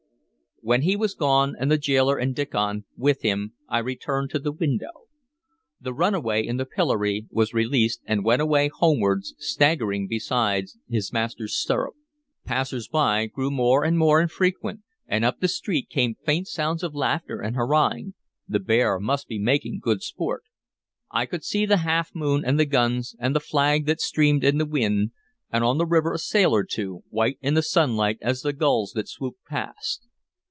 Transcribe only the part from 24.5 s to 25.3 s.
the wind,